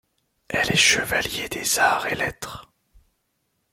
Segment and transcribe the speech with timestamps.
[0.47, 2.67] Elle est chevalier des arts et lettres.